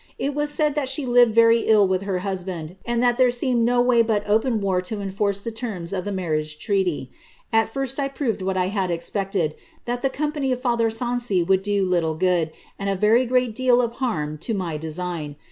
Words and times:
It 0.17 0.33
was 0.33 0.49
said 0.51 0.73
that 0.73 0.89
she 0.89 1.05
lived 1.05 1.35
very 1.35 1.59
ill 1.59 1.87
with 1.87 2.01
her 2.01 2.17
hus 2.25 2.43
^nd, 2.43 2.75
and 2.85 3.03
that 3.03 3.19
there 3.19 3.29
seemed 3.29 3.61
no 3.63 3.79
way 3.81 4.01
but 4.01 4.27
open 4.27 4.59
war 4.59 4.81
to 4.81 4.99
enforce 4.99 5.41
the 5.41 5.51
terms 5.51 5.93
of 5.93 6.05
the 6.05 6.11
marriage 6.11 6.57
treaty. 6.57 7.11
Ai 7.53 7.67
first 7.67 7.99
I 7.99 8.07
proved 8.07 8.41
what 8.41 8.57
I 8.57 8.69
had 8.69 8.89
expected, 8.89 9.53
that 9.85 10.01
the 10.01 10.09
^'ompany 10.09 10.51
of 10.51 10.59
father 10.59 10.89
Sancy 10.89 11.43
would 11.43 11.61
do 11.61 11.85
little 11.85 12.15
good, 12.15 12.49
and 12.79 12.89
a 12.89 12.95
very 12.95 13.27
great 13.27 13.53
deal 13.53 13.79
of 13.79 13.91
harm, 14.01 14.39
to 14.39 14.55
my 14.55 14.75
design. 14.75 15.35